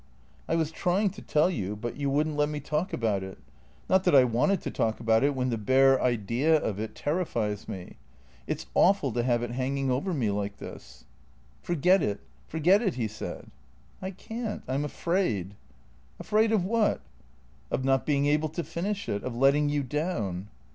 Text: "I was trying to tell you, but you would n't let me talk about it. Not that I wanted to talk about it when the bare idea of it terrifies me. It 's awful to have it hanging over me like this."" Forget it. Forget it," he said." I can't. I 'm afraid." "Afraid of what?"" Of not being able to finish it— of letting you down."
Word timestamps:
"I 0.49 0.55
was 0.55 0.71
trying 0.71 1.11
to 1.11 1.21
tell 1.21 1.51
you, 1.51 1.75
but 1.75 1.95
you 1.95 2.09
would 2.09 2.25
n't 2.27 2.35
let 2.35 2.49
me 2.49 2.59
talk 2.59 2.91
about 2.91 3.21
it. 3.21 3.37
Not 3.87 4.03
that 4.05 4.15
I 4.15 4.23
wanted 4.23 4.59
to 4.63 4.71
talk 4.71 4.99
about 4.99 5.23
it 5.23 5.35
when 5.35 5.51
the 5.51 5.59
bare 5.59 6.01
idea 6.01 6.57
of 6.59 6.79
it 6.79 6.95
terrifies 6.95 7.69
me. 7.69 7.97
It 8.47 8.59
's 8.61 8.65
awful 8.73 9.11
to 9.11 9.21
have 9.21 9.43
it 9.43 9.51
hanging 9.51 9.91
over 9.91 10.11
me 10.11 10.31
like 10.31 10.57
this."" 10.57 11.05
Forget 11.61 12.01
it. 12.01 12.21
Forget 12.47 12.81
it," 12.81 12.95
he 12.95 13.07
said." 13.07 13.51
I 14.01 14.09
can't. 14.09 14.63
I 14.67 14.73
'm 14.73 14.85
afraid." 14.85 15.53
"Afraid 16.19 16.51
of 16.51 16.65
what?"" 16.65 17.01
Of 17.69 17.83
not 17.85 18.03
being 18.03 18.25
able 18.25 18.49
to 18.49 18.63
finish 18.63 19.07
it— 19.07 19.21
of 19.23 19.35
letting 19.37 19.69
you 19.69 19.83
down." 19.83 20.47